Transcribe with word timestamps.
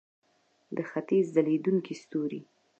د 0.75 0.77
ختیځ 0.91 1.25
ځلیدونکی 1.35 1.93
ستوری. 2.03 2.41